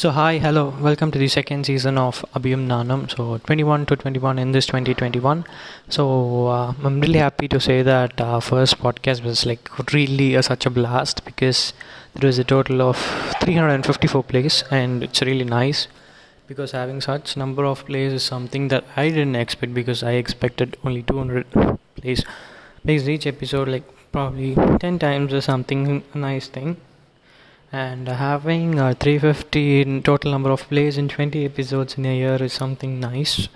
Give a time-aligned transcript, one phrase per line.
[0.00, 3.10] So hi, hello, welcome to the second season of Abhiyam Nanam.
[3.10, 5.46] So 21 to 21 in this 2021.
[5.88, 10.42] So uh, I'm really happy to say that our first podcast was like really a,
[10.42, 11.72] such a blast because
[12.14, 12.98] there was a total of
[13.40, 15.88] 354 plays and it's really nice
[16.46, 20.76] because having such number of plays is something that I didn't expect because I expected
[20.84, 22.22] only 200 plays.
[22.84, 26.76] Because each episode like probably 10 times or something nice thing
[27.72, 32.36] and having uh, 350 in total number of plays in 20 episodes in a year
[32.42, 33.48] is something nice.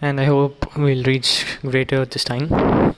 [0.00, 2.96] And i hope we'll reach greater this time.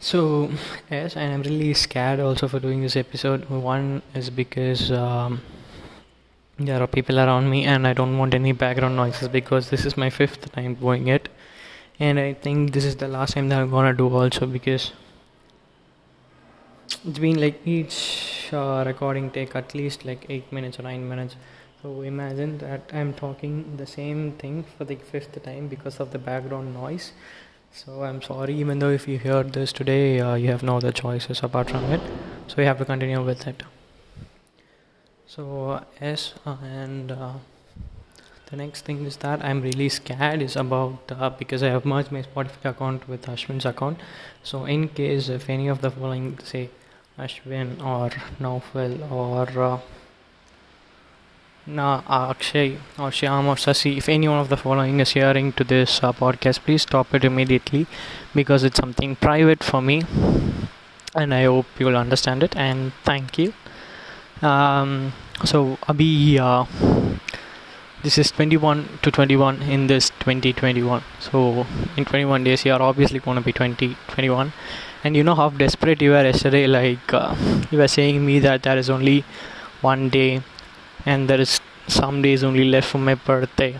[0.00, 0.50] So
[0.90, 3.48] yes and i'm really scared also for doing this episode.
[3.50, 5.42] One is because um,
[6.58, 9.96] there are people around me and i don't want any background noises because this is
[9.96, 11.28] my fifth time doing it.
[12.00, 14.92] And i think this is the last time that i'm gonna do also because
[17.04, 21.36] it's been like each uh, recording take at least like 8 minutes or 9 minutes.
[21.82, 26.18] So imagine that i'm talking the same thing for the fifth time because of the
[26.18, 27.12] background noise.
[27.72, 30.92] So i'm sorry even though if you heard this today uh, you have no other
[30.92, 32.00] choices apart from it.
[32.48, 33.62] So you have to continue with it.
[35.26, 37.32] So yes uh, and uh,
[38.50, 42.10] the next thing is that i'm really scared is about uh, because i have merged
[42.10, 43.98] my spotify account with ashwin's account.
[44.42, 46.70] So in case if any of the following say
[47.18, 49.80] ashwin or naufal or uh,
[52.30, 56.02] Akshay or Shyam or Sasi, if any one of the following is hearing to this
[56.02, 57.86] uh, podcast, please stop it immediately
[58.34, 60.02] because it's something private for me
[61.14, 63.52] and I hope you will understand it and thank you.
[64.40, 65.12] Um,
[65.44, 66.64] so, Abhi, uh,
[68.02, 73.18] this is 21 to 21 in this 2021 so in 21 days you are obviously
[73.18, 74.52] going to be 2021
[75.04, 77.34] and you know how desperate you were yesterday like uh,
[77.70, 79.24] you were saying me that there is only
[79.80, 80.42] one day
[81.06, 83.78] and there is some days only left for my birthday.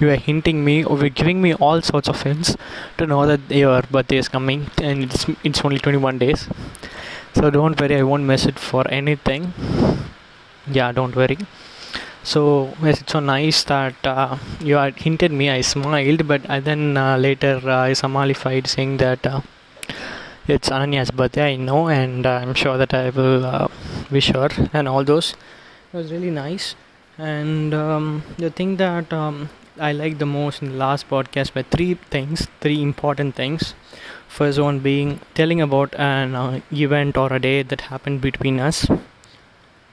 [0.00, 2.56] You were hinting me or were giving me all sorts of hints
[2.98, 6.48] to know that your birthday is coming and it's, it's only 21 days.
[7.34, 9.52] So don't worry i won't miss it for anything.
[10.70, 11.38] Yeah don't worry.
[12.22, 15.50] So yes, it's so nice that uh, you had hinted me.
[15.50, 19.40] I smiled, but I then uh, later uh, I samalified saying that uh,
[20.48, 21.52] it's Ananya's birthday.
[21.52, 23.68] I know, and I'm sure that I will uh,
[24.10, 25.34] wish her and all those.
[25.92, 26.74] It was really nice,
[27.18, 31.62] and um, the thing that um, I like the most in the last podcast were
[31.62, 33.74] three things, three important things.
[34.28, 38.86] First one being telling about an uh, event or a day that happened between us.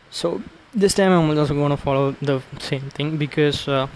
[0.09, 0.41] So
[0.73, 3.87] this time I'm also going to follow the same thing because uh,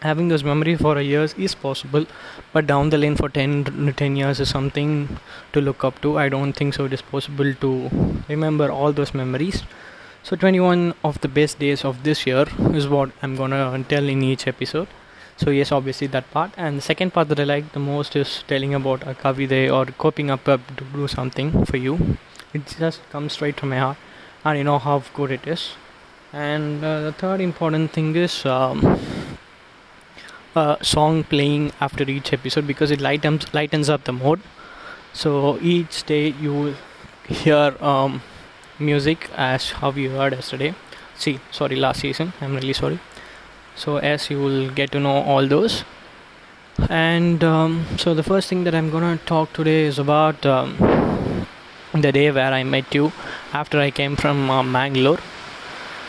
[0.00, 2.06] having those memories for a years is possible,
[2.52, 5.18] but down the lane for 10, 10 years is something
[5.52, 6.18] to look up to.
[6.18, 6.84] I don't think so.
[6.84, 7.90] It is possible to
[8.28, 9.62] remember all those memories.
[10.22, 14.22] So 21 of the best days of this year is what I'm gonna tell in
[14.22, 14.88] each episode.
[15.36, 16.50] So yes, obviously that part.
[16.56, 19.86] And the second part that I like the most is telling about a kavide or
[19.92, 22.18] coping up, up to do something for you.
[22.52, 23.98] It just comes straight from my heart
[24.44, 25.74] and you know how good it is
[26.32, 28.80] and uh, the third important thing is um,
[30.82, 34.40] song playing after each episode because it lightens lightens up the mood.
[35.12, 36.76] So each day you
[37.28, 38.22] hear um,
[38.78, 40.74] music as how you heard yesterday.
[41.16, 42.32] See sorry last season.
[42.40, 42.98] I'm really sorry.
[43.74, 45.84] So as you will get to know all those.
[46.90, 50.76] And um, so the first thing that i'm gonna talk today is about um,
[51.92, 53.12] the day where I met you
[53.52, 55.18] after I came from uh, Mangalore.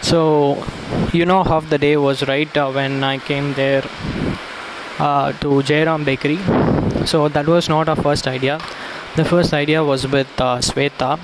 [0.02, 0.64] So,
[1.14, 2.56] you know how the day was, right?
[2.56, 3.84] Uh, when I came there
[5.00, 6.38] uh, to Jairam Bakery.
[7.06, 8.60] So, that was not our first idea.
[9.16, 11.20] The first idea was with uh, Sweta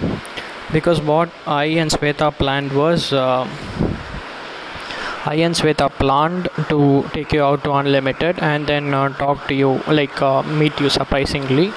[0.71, 3.13] because what I and Sweta planned was.
[3.13, 3.47] Uh,
[5.25, 9.53] I and Sweta planned to take you out to Unlimited and then uh, talk to
[9.53, 11.71] you, like meet you surprisingly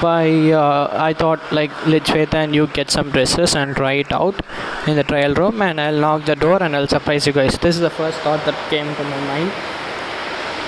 [0.00, 4.12] by uh, I thought like let Shweta and you get some dresses and try it
[4.12, 4.40] out
[4.86, 7.58] in the trial room and I'll knock the door and I'll surprise you guys.
[7.58, 9.75] This is the first thought that came to my mind.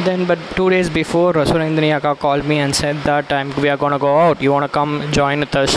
[0.05, 3.77] Then, but two days before, Surendri Aka called me and said that um, we are
[3.77, 4.41] gonna go out.
[4.41, 5.77] You wanna come join with us?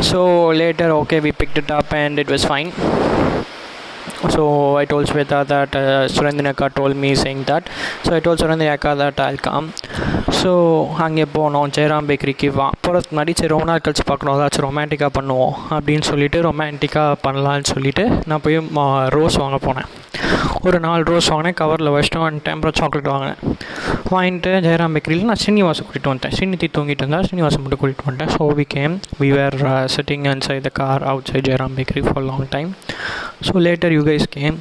[0.00, 2.72] So later, okay, we picked it up and it was fine.
[4.30, 7.68] So I told Shweta that uh, Surendra told me saying that.
[8.02, 9.72] So I told Surendra that I'll come.
[10.40, 10.50] So
[11.04, 11.68] அங்கே போனோம்.
[11.76, 14.34] ஜெயராம் பேக்கரிக்கு வா போகிறதுக்கு முன்னாடி சரி ரொம்ப நாள் கழிச்சு பார்க்கணும்.
[14.38, 18.58] ஏதாச்சும் ரொமான்டிக்காக பண்ணுவோம் அப்படின்னு சொல்லிட்டு ரொமான்டிக்காக பண்ணலான்னு சொல்லிட்டு நான் போய்
[19.16, 19.88] ரோஸ் வாங்க போனேன்.
[20.68, 21.56] ஒரு நாலு ரோஸ் வாங்கினேன்.
[21.60, 23.40] கவரில் வச்சுட்டு வந்துட்டேன் அப்புறம் சாக்லேட் வாங்கினேன்.
[24.14, 26.34] வாங்கிட்டு ஜெயராம் பேக்கரியில் நான் ஸ்ரீனிவாசம் கூட்டிகிட்டு வந்துட்டேன்.
[26.36, 28.32] ஸ்ரீநிதி தூங்கிட்டு இருந்தால் ஸ்ரீனிவாசம் மட்டும் கூட்டிகிட்டு வந்துட்டேன்.
[28.36, 29.58] So we came we were
[29.96, 32.72] sitting inside the car outside Jayaram bakery for long time
[33.48, 34.58] so later you guys came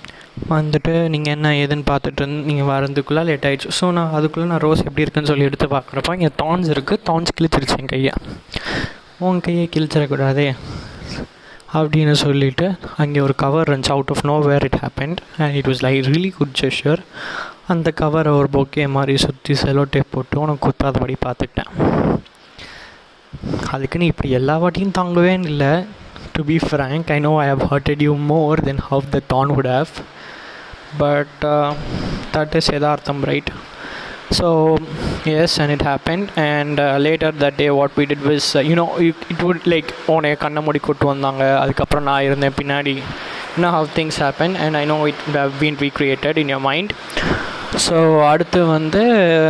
[0.50, 4.84] வந்துட்டு நீங்கள் என்ன ஏதுன்னு பார்த்துட்டு இருந்து நீங்கள் வரதுக்குள்ளே லேட் ஆகிடுச்சு ஸோ நான் அதுக்குள்ளே நான் ரோஸ்
[4.88, 8.14] எப்படி இருக்குன்னு சொல்லி எடுத்து பார்க்குறப்ப இங்கே தான்ஸ் இருக்குது தான்ஸ் கிழிச்சிருச்சு என் கையை.
[9.20, 10.48] உன் கையை கிழிச்சிடக்கூடாதே
[11.74, 12.68] அப்படின்னு சொல்லிவிட்டு
[12.98, 13.94] அங்கே ஒரு கவர் இருந்துச்சு.
[13.96, 17.02] Out of nowhere it happened and it was like really good gesture
[17.68, 21.72] அந்த கவரை ஒரு பொக்கே மாதிரி சுற்றி செலோ டேப் போட்டு உனக்கு குத்தாதபடி பார்த்துக்கிட்டேன்
[23.72, 25.72] அதுக்குன்னு இப்படி எல்லா வாட்டியும் தாங்கவே இல்லை.
[26.34, 29.70] To be frank I know I have hurted you more than have the than would
[29.76, 29.92] have
[31.03, 31.45] but
[32.37, 33.53] that is யதார்த்தம் right
[34.33, 34.77] so
[35.31, 38.77] yes and it happened and uh, later that day what we did was uh, you
[38.79, 42.95] know it, it would like உன்னை கண்ணை மூடி கூட்டு வந்தாங்க அதுக்கப்புறம் நான் இருந்தேன் பின்னாடி
[43.55, 46.63] you know how things happen and I know it would have been recreated in your
[46.71, 46.91] mind
[47.86, 47.98] so
[48.28, 49.02] அடுத்து வந்து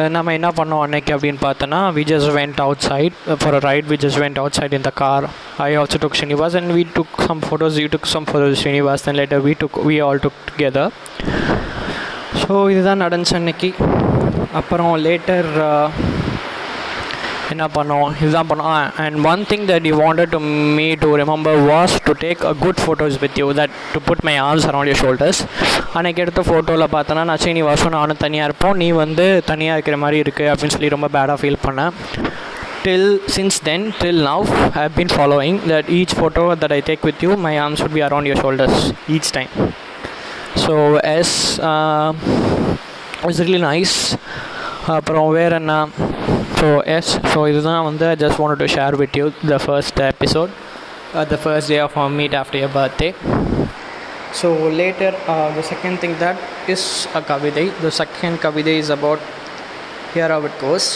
[0.10, 4.20] நம்ம என்ன பண்ணோம் அன்னைக்கு அப்படின்னு பார்த்தோன்னா we just went outside for a ride we just
[4.22, 5.26] went outside in the car
[5.58, 9.20] I also took Srinivas and we took some photos you took some photos Srinivas and
[9.20, 10.92] later we took we all took together
[12.42, 13.70] so இதுதான் நடந்துச்சு அன்னைக்கு.
[14.54, 15.50] அப்புறம் later
[17.54, 18.08] என்ன பண்ணோம்?
[18.22, 18.74] இதுதான் பண்ணோம்.
[19.04, 20.40] And one thing that you wanted to
[20.80, 24.36] me to remember was to take a good photos with you that to put my
[24.48, 25.42] arms around your shoulders
[25.98, 27.64] அன்றைக்கி எடுத்த ஃபோட்டோவில் பார்த்தோன்னா நான் சரி நீ
[27.98, 28.76] நானும் தனியாக இருப்போம்.
[28.84, 31.94] நீ வந்து தனியாக இருக்கிற மாதிரி இருக்குது அப்படின்னு சொல்லி ரொம்ப பேடாக ஃபீல் பண்ணேன்
[32.86, 34.46] till since then till now
[34.82, 38.04] i've been following that each photo that I take with you my arms would be
[38.08, 38.76] around your shoulders
[39.16, 39.52] each time
[40.64, 40.74] so
[41.18, 41.36] yes
[41.72, 42.10] uh,
[43.30, 43.96] it's nice
[44.96, 45.74] அப்புறம் வேறு என்ன?
[46.60, 46.68] So
[46.98, 50.52] yes so இதுதான் வந்து I just want to share with you the first episode
[51.34, 53.10] the first day of meet after your birthday
[54.42, 54.48] so
[54.80, 55.16] later
[55.58, 56.42] the second thing that
[56.74, 59.24] is a கவிதை the second கவிதை is about
[60.14, 60.90] here how it goes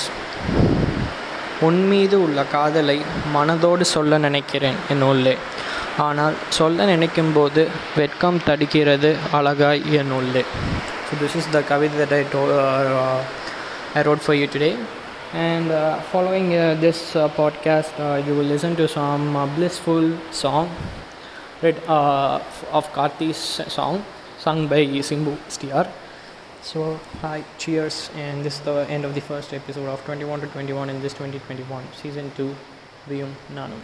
[1.67, 2.95] உன் மீது உள்ள காதலை
[3.35, 5.33] மனதோடு சொல்ல நினைக்கிறேன் என் உள்ளே.
[6.05, 7.61] ஆனால் சொல்ல நினைக்கும் போது
[7.97, 10.43] வெட்கம் தடுக்கிறது அழகாய் என் உள்ளே.
[11.07, 12.41] So this is the kavithai that I do
[13.99, 14.71] I wrote for you today
[15.33, 20.69] And uh, following uh, this uh, podcast, you will listen to some blissful song
[21.61, 23.37] read, of Karti's
[23.71, 24.03] song
[24.37, 25.87] sung by Simbu STR.
[26.61, 30.47] So, hi, cheers, and this is the end of the first episode of 21 to
[30.47, 32.53] 21 in this 2021 season 2
[33.07, 33.79] Viyum Nanu.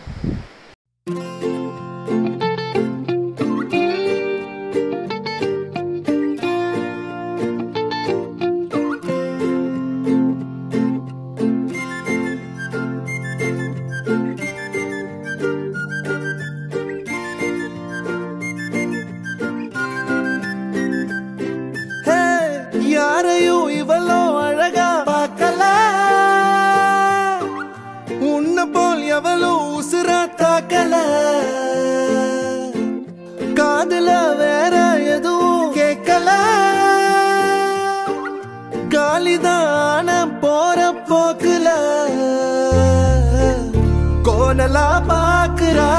[44.78, 45.92] நல்லா பாக்குறா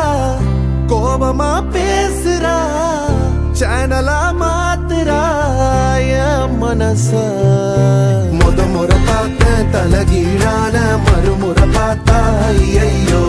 [0.91, 2.57] கோபமா பேசுறா
[3.61, 5.23] சேனலா மாத்துறா
[6.19, 7.09] என் மனச.
[8.39, 9.45] முத முறை பார்த்த
[9.75, 10.77] தலகீழான
[11.07, 12.21] மறுமுறை பார்த்தா
[12.53, 13.23] ஐயோ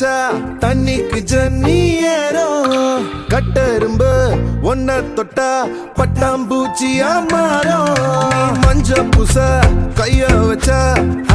[0.00, 0.18] கைய
[0.60, 1.80] தண்ணிக்கு ஜன்னி
[2.12, 4.12] ஏறும் கட்டெரும்பு
[4.70, 5.48] ஒன்ன தொட்டா
[5.98, 8.00] பட்டாம்பூச்சியா மாறும்
[8.62, 9.36] மஞ்ச பூச
[10.00, 10.80] கைய வச்சா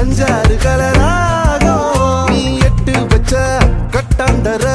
[0.01, 3.33] அஞ்சாறு கலராகும் நீ எட்டு வச்ச
[3.95, 4.65] கட்டாந்தர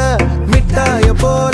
[0.47, 1.50] மிட்டாய போய்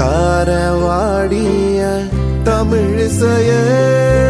[0.00, 1.80] தாரவாடிய
[2.44, 4.29] தமிழிசையே.